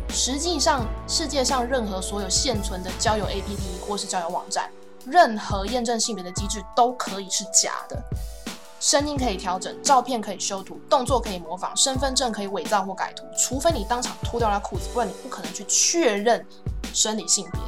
[0.08, 4.70] 实际上，世界上任何所有现存的交友 APP 或是交友网站。
[5.06, 8.02] 任何验证性别的机制都可以是假的，
[8.80, 16.46] 声音可以调整，照片可以修图，动作可以模仿，身份证可以伪造或改图，除非你当场脱掉了裤子，不然你不可能去确认
[16.94, 17.60] 生理性别。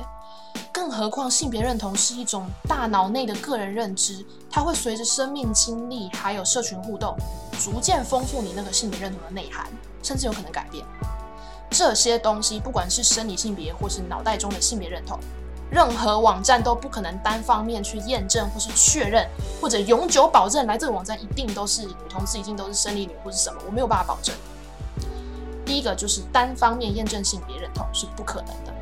[0.71, 7.17] 更何况性别认同是一种大脑内的个人认知，它会随着生命经历还有社群互动，
[7.59, 9.67] 逐渐丰富你那个性别认同的内涵，
[10.03, 10.85] 甚至有可能改变。
[11.71, 15.19] 这些东西，不管是生理性别或是脑袋中的性别认同。
[15.69, 19.27] 任何网站都不可能单方面去验证或是确认，
[19.61, 24.35] 或者永久保证来这个网站一定都是女同志，一定都是生理女或是什么，我没有办法保证。
[25.65, 28.73] 第一个就是单方面验证性别认同是不可能的。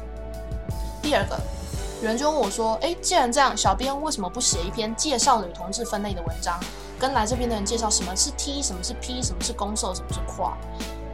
[1.02, 1.38] 第二个，
[2.02, 6.58] 有人就问我说：“诶，既然这样，小编为什么不写一篇介绍女同志分类的文章，
[6.98, 10.58] 跟来这边的人介绍什么是 T，什么是 P，什么是公受，什么是跨？”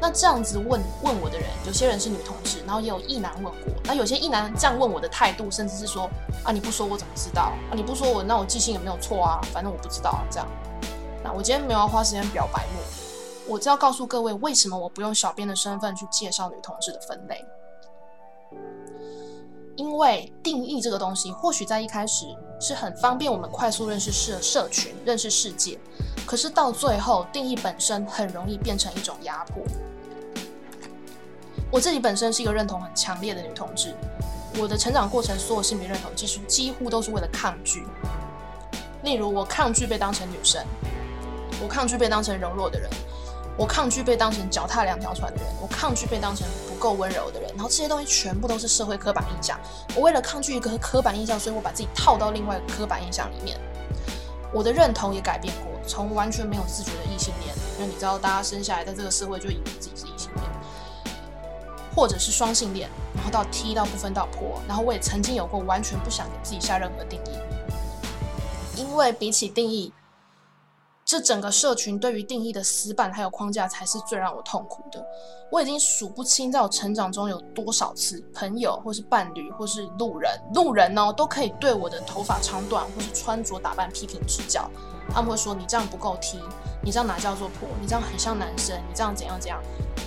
[0.03, 3.73] 那这样子问问我的人，有些人是女同志，然后也有异男问过。
[3.85, 6.09] 那有些异男这样问我的态度，甚至是说
[6.43, 7.53] 啊，你不说我怎么知道？
[7.71, 9.39] 啊，你不说我，那我记性有没有错啊？
[9.53, 10.47] 反正我不知道啊这样。
[11.23, 12.81] 那我今天没有要花时间表白目，
[13.47, 17.41] 我只要告诉各位，为什么我不用小编的身份去介绍女同志的分类。
[19.77, 22.25] 因为定义这个东西，或许在一开始
[22.59, 25.79] 是很方便我们快速认识社社群、认识世界，
[26.27, 29.63] 可是到最后，定义本身很容易变成一种压迫。
[31.73, 33.95] 我自己本身是一个认同很强烈的女同志，
[34.59, 37.83] 我的成长过程，所有性别认同其实几乎都是为了抗拒。
[39.01, 40.63] 例如，我抗拒被当成女生，
[41.59, 42.87] 我抗拒被当成柔弱的人。
[43.57, 49.59] 我抗拒被当成脚踏两条船的人，我抗拒被当成不够温柔的人，然后这些东西全部都是社会刻板印象。
[49.95, 53.59] 我为了抗拒一个刻板印象，所以我把自己套到另外刻板印象里面。
[54.53, 60.05] 我的认同也改变过，从完全没有自觉的异性恋，因为你知道，大家生下来在这个社会就以为自己是，
[61.95, 69.93] 或者是双性恋，然后到 T 到不分到破，然后我也曾经有过完全不想给自己下任何定义，因为比起定义。
[71.13, 75.05] 这整个社群对于定义的死板还有框架，才是最让我痛苦的。
[75.51, 84.67] 我已经数不清在我成长中有多少次，朋友或是伴侣或是路人，路人呢都可以对我的头发长短或是穿着打扮批评指教。
[85.11, 86.39] 他们会说你这样不够 T，
[86.81, 87.69] 你这样哪叫做婆？
[87.79, 89.61] 你这样很像男生，你这样怎样怎样？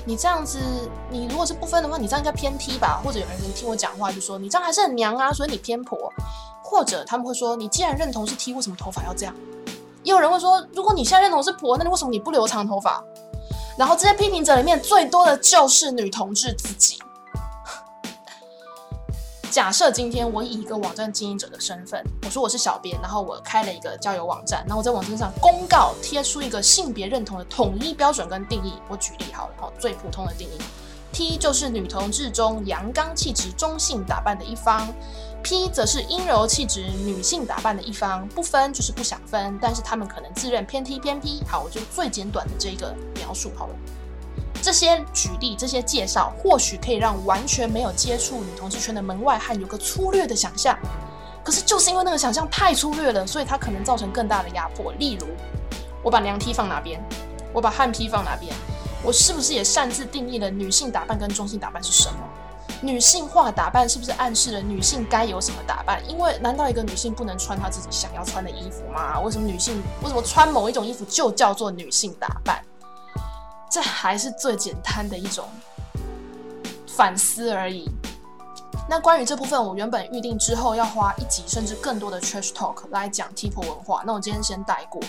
[0.05, 0.59] 你这样子，
[1.09, 3.01] 你如果是不分的话，你这样应该偏 T 吧？
[3.05, 6.12] 或者有人听我讲话就说你这样还是很娘啊，所以你偏婆。
[6.64, 9.33] 或者他们会说你既然认同是 T，为什么头发要这样？
[10.07, 13.03] 也有人会说，如果你现在认同是婆，那你为什么你不留长头发？
[13.77, 16.97] 然后这些批评者里面最多的就是女同志自己。
[19.51, 28.75] 假设今天我以一个网站经营者的身份，我说我是小编，然后我开了一个交友网站，然后我在网站上公告贴出一个性别认同的统一标准跟定义。
[28.88, 30.59] 我举例好了，好最普通的定义
[31.12, 34.87] ，T 就是女同志中阳刚气质、中性打扮的一方。
[35.47, 41.41] P 则是阴柔气质女性打扮的一方，不分就是不想分，但是他们可能自认偏 T 偏 P。
[41.47, 43.75] 好，我就最简短的这一个描述好了。
[44.61, 50.77] 这些举例、这些介绍，或许可以让完全没有接触女同志圈的门外汉有个粗略的想象。
[51.45, 54.93] 可是就是因为那个想象太粗略了，所以它可能造成更大的压迫。
[54.95, 55.29] 例如，
[56.03, 57.01] 我把娘 T 放哪边？
[57.53, 58.53] 我把汉 P 放哪边？
[59.01, 62.19] 我是不是也擅自定义了女性打扮跟中性打扮是什么？
[62.83, 66.03] 女性化打扮是不是暗示了女性该有什么打扮？
[66.09, 69.19] 因为难道一个女性不能穿她自己想要穿的衣服吗？
[69.21, 72.62] 为什么女性为什么穿某一种衣服就叫做女性打扮？
[73.71, 75.49] 这还是最简单的一种
[76.87, 77.91] 反思而已。
[78.88, 84.03] 那关于这部分，我原本预定之后要花一集甚至更多的 trash talk 来讲 T 婆文化。
[84.07, 85.01] 那我今天先带过。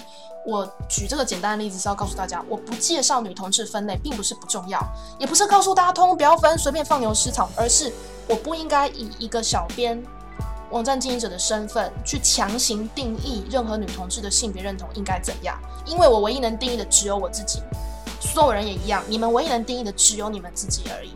[0.45, 4.81] 我举这个简单的例子是要告诉大家，我不介绍女同志分类，并不是不重要，
[5.19, 7.93] 也不是告诉大家通不要分，随便放牛吃草，而是
[8.27, 10.01] 我不应该以一个小编、
[10.71, 17.61] 网站经营者的身份去强行定义任何女同志的性别认同应该怎样，因为我唯一能定义的只有我自己，
[18.21, 21.11] 所有人也一样，你们唯一能定义的只有你们自己而已。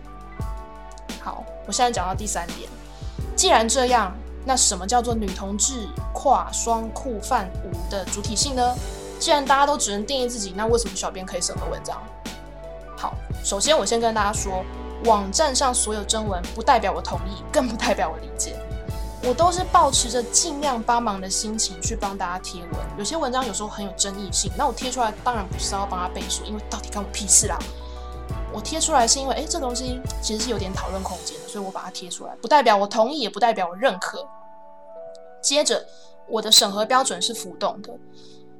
[1.71, 2.69] 我现在讲到第三点。
[3.33, 8.75] 既然这样，那什么叫做女同志跨双酷泛舞的主体性呢？
[9.21, 11.97] 既然大家都只能定义自己，那为什么小编可以审核文章？
[12.97, 14.65] 好，首先我先跟大家说，
[15.05, 18.53] 网站上所有征文不代表我同意，更不代表我理解。
[19.23, 22.71] 我都是保持着尽量帮忙的心情去帮大家贴文。
[22.97, 27.57] 有些文章有时候很有争议性，那我贴出来当然不是要帮他背书，因为到底关我屁事啦。
[28.53, 34.25] 我贴出来是因为，哎，这东西其实是有点讨论空间的，所以我把它贴出来，不代表我同意，也不代表我认可。
[35.41, 35.85] 接着，
[36.27, 37.89] 我的审核标准是浮动的。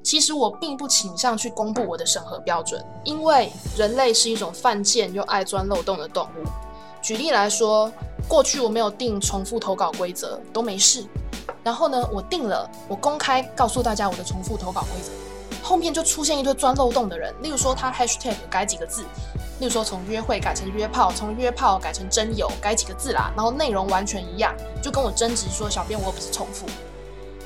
[0.04, 6.48] 其实我并不倾向去公布我的审核标准，因为人类是一种犯贱又爱钻漏洞的动物。
[7.04, 7.92] 举例来说，
[8.28, 11.06] 过去我没有定重复投稿规则都没事，
[11.64, 15.12] 然后呢，我定了，我公开告诉大家我的重复投稿规则，
[15.62, 19.06] 后面就出现一堆钻漏洞的人，例如说他 hashtag 改几个字。
[19.62, 26.66] 例如说，从约会改成约炮，从约炮改成真友，改几个字啦，然后内容完全一样，就跟我争执说，小编我不是重复，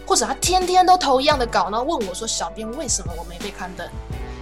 [0.08, 3.86] 或者他天天都投一样的稿，然后问我说，小编为什么我没被刊登？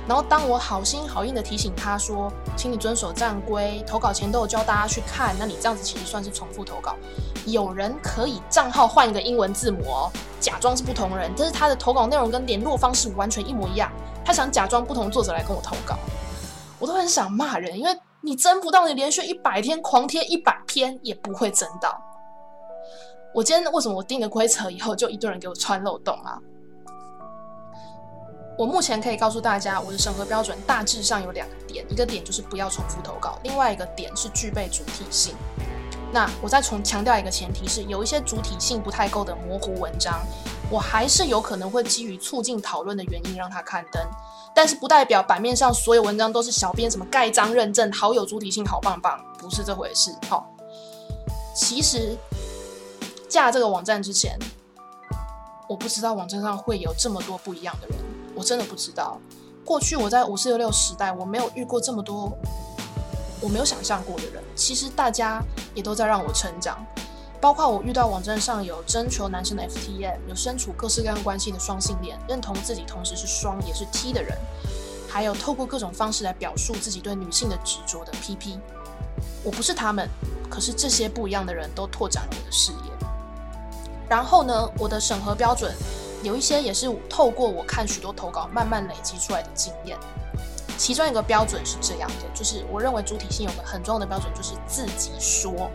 [0.08, 6.96] 然后当我好心好意的提醒他说，请你遵守战规，投稿前都有教大家去看，那你这样子其实算是重复投稿。
[7.48, 13.92] 有人可以账号换一个英文字母哦，假装是不同人，但是他的投稿内容跟联络方式完全一模一样，
[14.24, 15.98] 他想假装不同作者来跟我投稿。
[16.84, 21.98] 我都很想骂人，因为你争不到，你连续一百天狂贴一百篇也不会争到。
[23.34, 26.38] 我今天为什么我定了规则以后就一堆人给我穿漏洞啊？
[28.58, 35.34] 我目前可以告诉大家，我的审核标准大致上有两个点，一个点就是不要重复投稿，另外一个点是具备主体性。
[36.12, 40.20] 那我再重强调一个前提是，有一些主体性不太够的模糊文章，
[40.74, 44.02] 我还是有可能会基于促进讨论的原因让他刊登。
[44.56, 50.12] 但是不代表版面上所有文章都是小编什么盖章认证，好有主体性，好棒棒，不是这回事。
[50.28, 50.50] 好，
[51.56, 52.18] 其实
[53.30, 54.36] 架这个网站之前，
[55.70, 57.98] 我不知道网站上会有这么多不一样的人，
[58.34, 59.20] 我真的不知道。
[59.64, 62.36] 过去我在五四六六时代，我没有遇过这么多
[63.42, 64.44] 我没有想象过的人。
[64.56, 65.40] 其实大家
[65.76, 66.84] 也都在让我成长。
[67.44, 74.38] 包括我遇到网站上有征求男生的 FTM，有身处各式各样关系的双性恋，认同自己同时是双也是 T 的人，
[75.10, 78.58] 还有透过各种方式来表述自己对女性的执着的 PP。
[79.44, 80.08] 我不是他们，
[80.50, 82.78] 可是这些不一样的人都拓展了我的视野。
[84.08, 85.76] 然后呢，我的审核标准
[86.24, 89.98] 有一些也是透过我看许多投稿慢慢累积出来的经验。
[90.78, 95.70] 其中一个标准是这样的，就是我认为主体性有个很重要的标准，就是自己说。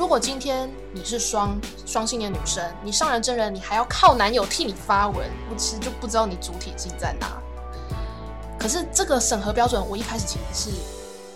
[0.00, 7.38] 如果今天你是双双性恋女生，你上了真人，你还要靠男友替你发文，我其实就不知道你主体性在哪。
[8.58, 10.76] 可是这个审核标准，我一开始其实是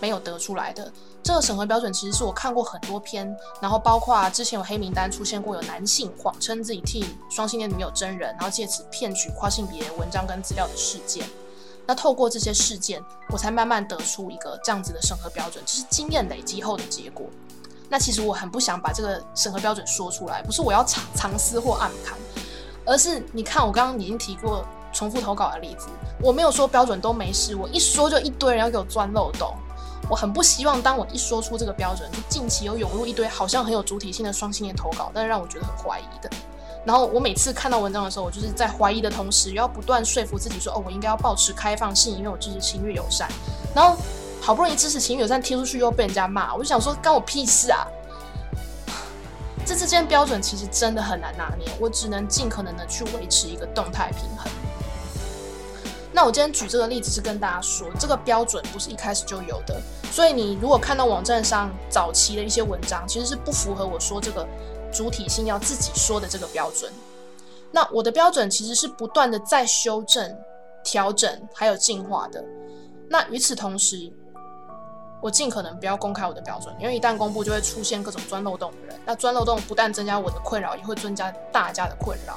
[0.01, 0.91] 没有得出来的。
[1.23, 11.23] 这个审核标准其实是我看过很多篇，然后包括之前有黑名单出现过有男性谎称自己替双性恋女友真人，然后借此骗取跨性别文章跟资料的事件。
[11.87, 12.99] 那透过这些事件，
[13.29, 17.27] 我才慢慢得出一个这样子的审核标准，这是经验累积后的结果。
[17.89, 22.17] 那其实我很不想把这个审核标准说出来，不是我要藏藏私或暗藏，
[22.85, 25.89] 而是你看我刚刚已经提过重复投稿的例子，
[26.21, 29.55] 我没有说标准都没事，我一说就一堆人要给我钻漏洞，
[30.09, 36.31] 我很不希望当我一说出这个标准，就近期有涌入一堆好像很有主体性的双性恋投稿，但是让我觉得很怀疑的。
[36.85, 43.29] 然后我每次看到文章的时候，我就是在怀疑的同时，又要不断说服自己说，哦，我应该要保持开放性，因为我支持情侣友善，
[43.75, 43.97] 然后。
[44.45, 47.87] 好不容易支持情侣友善贴出去，又被人家骂，我就想说，关我屁事啊！
[49.65, 54.53] 这之间标准其实真的很难拿捏，我只能尽可能的去维持一个动态平衡。
[56.13, 59.81] 那我今天举这个例子是跟大家说，这个标准不是一开始就有的，
[60.13, 64.47] 所以你如果看到网站上早期的一些文章，其实是不符合我说这个
[64.93, 66.93] 主体性要自己说的这个标准。
[67.73, 70.37] 那我的标准其实是不断的在修正、
[70.85, 72.45] 调整还有进化的。
[73.09, 74.13] 那与此同时，
[75.25, 79.01] 我尽可能不要公开我的标准，因为一旦公布，就会出现各种钻漏洞的人。
[79.07, 82.35] 那钻漏洞不但增加我的困扰，也会增加大家的困扰。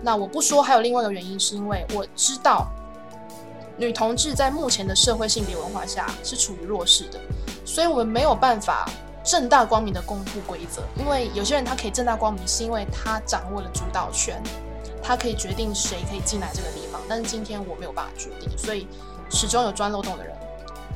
[0.00, 2.68] 那我不说，还有另外一个原因，是因为我知道。
[3.76, 7.18] 女同志在目前的社会性别文化下是处于弱势的，
[7.64, 8.88] 所以我们没有办法
[9.24, 10.82] 正大光明的公布规则。
[11.00, 14.40] 因为有些人他可以正大光明，是因为他掌握了主导权，
[15.02, 17.00] 他可以决定谁可以进来这个地方。
[17.08, 18.86] 但是今天我没有办法决定，所以
[19.30, 20.32] 始终有钻漏洞的人，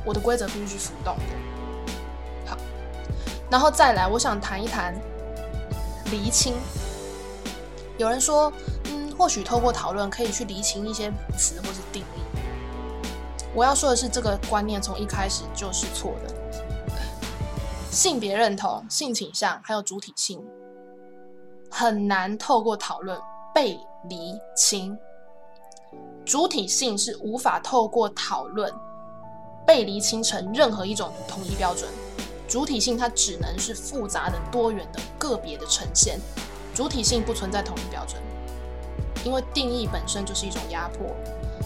[0.05, 2.49] 我的规则必须去浮动的。
[2.49, 2.57] 好，
[3.49, 4.93] 然后再来，我想谈一谈
[6.11, 6.55] 厘清。
[7.97, 8.51] 有人说，
[8.85, 12.21] 嗯，或许透过讨论可以去厘清一些词或是定义。
[13.53, 16.33] 我要说的是，这个观念从一开始就是错的。
[17.91, 20.43] 性别认同、性倾向还有主体性，
[21.69, 23.15] 很难透过讨论
[23.53, 23.79] 被
[24.09, 24.97] 厘清。
[26.25, 28.73] 主体性是无法透过讨论
[29.65, 31.89] 被厘清成任何一种统一标准。
[32.47, 36.19] 主体性它只能是复杂的、多元的、个别的呈现。
[36.75, 38.21] 主体性不存在统一标准，
[39.23, 41.07] 因为定义本身就是一种压迫。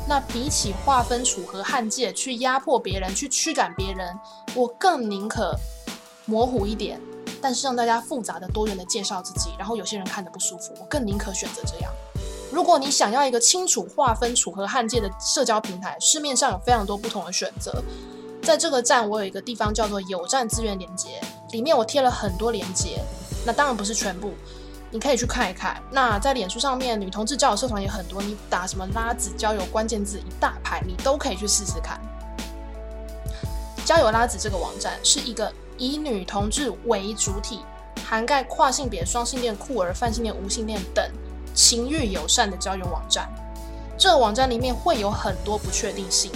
[0.07, 4.17] 那比起划分、楚河汉界去压迫别人、去驱赶别人，
[4.53, 5.57] 我更宁可
[6.25, 7.01] 模糊一点，
[7.41, 11.91] 但是让大家复杂的、多元的介绍自己，然后有些人看得不舒服，我更宁可选择这样。
[12.57, 17.71] 如果你想要一个清楚划分楚河汉界的社交平台，市面上有非常多不同的选择。
[18.41, 22.99] 在这个站，我有一个地方叫做有站资源连接，里面我贴了很多连接，
[23.45, 24.33] 那当然不是全部。
[24.89, 25.79] 你可以去看一看。
[25.91, 32.01] 那在脸书上面，女同志交友社团也很多，你打什么“拉子交友”关键字一大排，你都可以去试试看。
[33.85, 37.59] 交友拉子这个网站是一个以女同志为主体，
[38.03, 41.07] 涵盖跨性别、双性恋、酷儿、泛性恋、无性恋等
[41.57, 43.27] 情欲友善的交友网站。
[43.97, 46.31] 这个网站里面会有很多不确定性，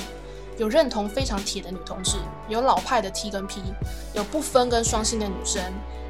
[0.57, 2.17] 有认同非常铁的女同志，
[2.49, 3.61] 有老派的 T 跟 P，
[4.15, 5.61] 有不分跟双性恋女生，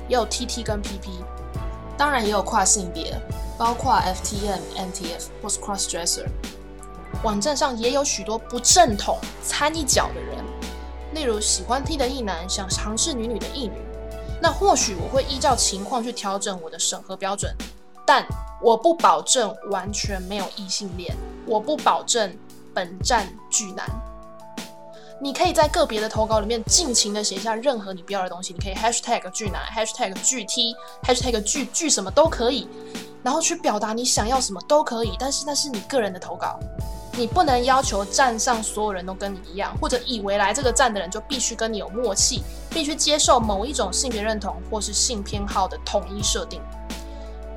[0.07, 1.09] 也有 TT 跟 PP。
[1.97, 3.13] 当然也有跨性别，
[3.57, 6.25] 包括 FTM、NTF 或是 Crossdresser。
[7.21, 10.37] 网站上也有许多不正统掺一脚的人，
[11.13, 13.73] 例如喜欢 T 的异男想尝试女女的异女。
[14.41, 17.53] 那或许我会依照情况去调整我的审核标准，
[18.13, 18.27] 但
[18.61, 22.37] 我不保证完全没有异性恋，我不保证
[22.73, 23.89] 本站巨男。
[25.21, 32.67] 你可以在个别的投稿里面尽情的写下任何你不要的东西，你可以 hashtag 巨男，hashtag 巨 T，hashtag 巨巨什么都可以，
[33.23, 36.59] 然后去表达你想要什么都可以，但是那是你个人的投稿，
[37.13, 46.61] 你不能要求站上所有人都跟你一样，或者以为来这个站的人就必须跟你有默契，必须接受某一种性别认同或是性偏好的统一设定。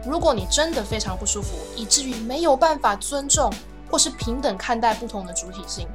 [0.07, 3.53] 如果你真的非常不舒服，以至于没有办法尊重
[3.91, 5.89] 或是平等看待不同的主体性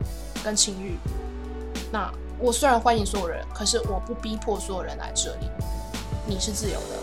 [0.44, 0.98] 跟情欲。
[1.92, 5.50] 那我虽然欢迎所有人，可是我不逼迫所有人来这里。
[6.26, 6.96] 你是自由的。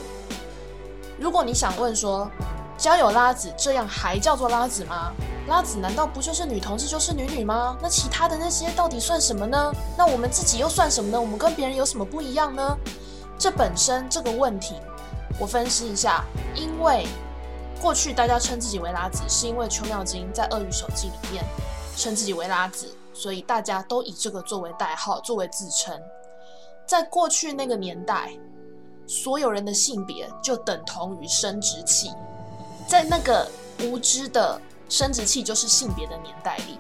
[1.19, 2.31] 如果你想问说，
[2.79, 5.13] 交友拉子这样还叫做拉子吗？
[5.49, 7.77] 拉子难道不就是女同志就是女女吗？
[7.81, 9.73] 那其他的那些到底算什么呢？
[9.97, 11.21] 那我们自己又算什么呢？
[11.21, 12.77] 我们跟别人有什么不一样呢？
[13.39, 14.75] 这本身这个问题，
[15.39, 16.25] 我分析一下，
[16.55, 17.07] 因为
[17.81, 21.45] 过去大家称自己为拉子，是因为邱妙金在《鳄鱼手记》里面
[21.97, 22.95] 称自己为拉子。
[23.13, 25.99] 所以大家都以这个作为代号，作为自称。
[26.87, 28.31] 在过去那个年代，
[29.07, 32.11] 所有人的性别就等同于生殖器。
[32.87, 33.51] 在那个
[33.83, 34.61] 无知的
[34.91, 36.79] 生殖器就是性别的年代里，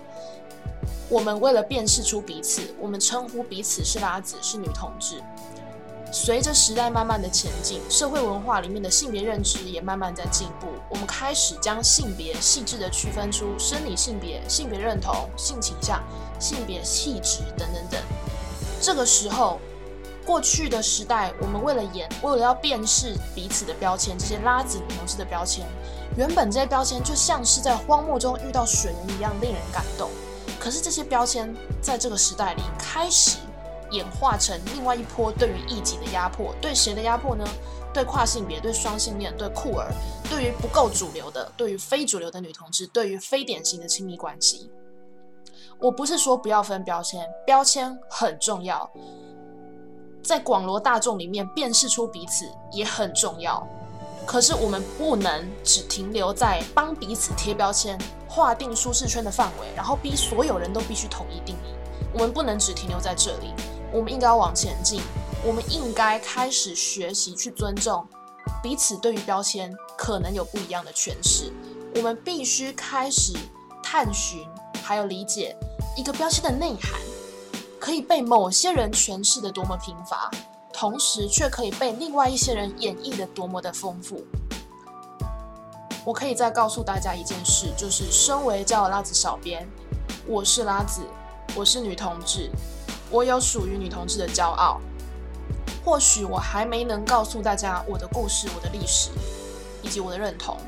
[1.09, 5.23] 我们为了辨识出彼此，我们称呼彼此是拉子，是女同志。
[6.13, 10.69] 随着时代慢慢的前进，社会文化里面的性别认知也慢慢在进步。
[10.89, 16.03] 我们开始将性别细致的区分出生理性别、性别认同、性倾向、
[16.39, 18.01] 性别气质等等等。
[18.81, 19.61] 这个时候，
[20.25, 25.67] 过去的时代，我们为了演，为了要辨识彼此的标签，这些拉子女同志的标签，
[26.17, 30.09] 原本这些标签就像是在荒漠中遇到水源一样令人感动。
[30.59, 33.39] 可是这些标签在这个时代里开始。
[33.97, 37.45] 演化成另外一波对于异己的压迫，对谁的压迫呢？
[37.93, 39.91] 对跨性别、对双性恋、对酷儿、
[40.29, 44.71] 对于不够主流的、对于非主流的女同志、对于非典型的亲密关系。
[45.79, 48.91] 我不是说不要分标签，标签很重要，
[50.23, 53.67] 在广罗大众里面辨识出彼此也很重要。
[54.27, 61.75] 可是我们不能只停留在帮彼此贴标签、划定舒适圈的范围，然后逼所有人都必须统一定义。
[62.13, 63.55] 我们不能只停留在这里，
[63.93, 65.01] 我们应该要往前进。
[65.45, 68.05] 我们应该开始学习去尊重
[68.63, 71.53] 彼此对于标签可能有不一样的诠释。
[71.95, 73.33] 我们必须开始
[73.83, 74.47] 探寻，
[74.83, 75.57] 还有理解
[75.97, 77.01] 一个标签的内涵，
[77.79, 80.31] 可以被某些人诠释的多么贫乏。
[80.73, 84.23] 同时，却可以被另外一些人演绎的多么的丰富。
[86.05, 89.67] 我可以再告诉大家一件事，就是身为叫拉子小编，
[90.27, 91.01] 我是拉子，
[91.55, 92.51] 我是女同志，
[93.17, 94.79] 我有属于女同志的骄傲。
[95.83, 99.09] 或许我还没能告诉大家我的故事、我的历史
[99.81, 100.59] 以及我的认同，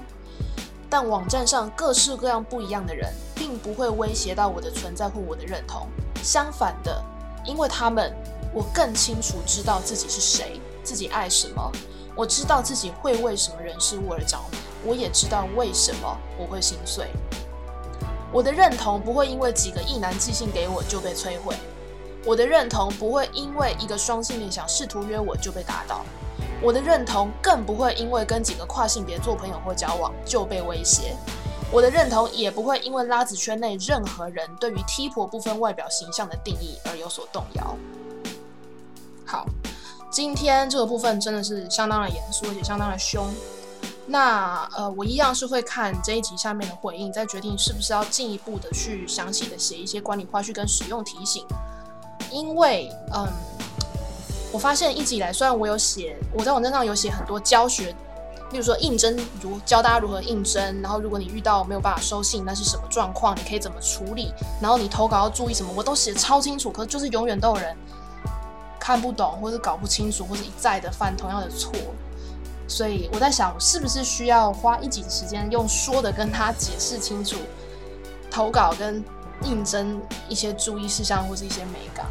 [0.89, 5.87] 但网站上各式各样不一样的人，并不会威胁到我的存在或我的认同。
[6.23, 7.05] 相反的，
[7.45, 8.13] 因为他们。
[8.55, 11.71] 我更清楚知道自己是谁，自己爱什么。
[12.17, 17.09] 我知道自己会为什么人事物而着迷，我也知道为什么我会心碎。
[18.33, 21.55] 我的认同不会因为几个异男寄信给我就被摧毁，
[22.25, 26.05] 我的认同不会因为一个双性恋想试图约我就被打倒，
[26.61, 31.17] 我的认同更不会因为跟几个跨性别做朋友或交往就被威胁。
[31.71, 37.77] 我的认同也不会因为拉子圈内任何人对于 T 婆部分外表形象的定义而有所动摇。
[39.27, 39.47] 好，
[40.11, 43.27] 今天这个部分真的是相当的严肃，而且相当的凶。
[44.07, 51.47] 那呃，我一样是会看这一集下面的回应，再决定是不是要进一步的去详细的写一些管理花絮跟使用提醒。
[52.31, 53.27] 因为嗯，
[54.53, 57.95] 我发现一直以来，虽然我有写，我在网站上有写很多教学，
[58.53, 67.77] 例如说应征如教大家如何应征，然后如果你遇到没有办法收信，那是什么状况，你可以怎么处理，然后你投稿要注意什么，我都写超清楚，可就是永远都有人。
[68.81, 71.71] 看不懂，或是搞不清楚，或者一再的犯同样的错，
[72.67, 77.37] 所以我在想，我是不是需要花一集的时间，用说的跟他解释清楚
[78.31, 79.05] 投稿跟
[79.43, 82.07] 应征一些注意事项或是一些美感。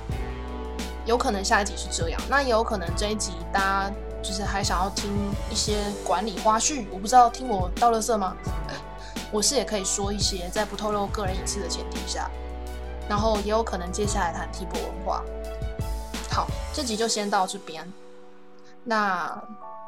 [1.05, 5.09] 有可能下一集是这样，那也有可能这一集大家就是还想要听
[5.49, 8.35] 一些管理花絮，我不知道听我倒乐色吗？
[9.31, 12.29] 我是也可以说一些，在不透露个人隐私的前提下，
[13.07, 15.23] 然后也有可能接下来谈 T 波文化。
[16.29, 17.85] 好，这集就先到这边。
[18.83, 19.41] 那，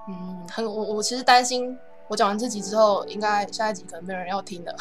[0.08, 1.78] 嗯，很我我其实担心，
[2.08, 4.76] 我讲完这集之后，应该下一集可能没有人要听了。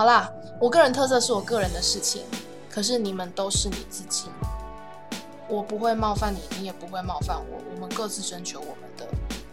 [0.00, 2.22] 好啦，我个人特色是我个人的事情，
[2.70, 4.30] 可是你们都是你自己，
[5.46, 9.06] 我不会冒犯你，你也不会冒犯我，我们各自征求我们的。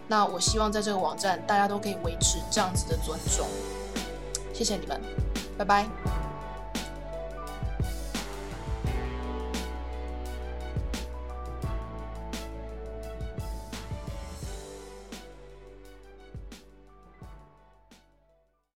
[0.07, 3.45] 那我希望在这个网站，大家都可以维持这样子的尊重。
[4.53, 5.01] 谢谢你们，
[5.57, 5.85] 拜拜。